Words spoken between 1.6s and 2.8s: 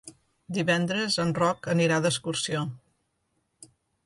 anirà d'excursió.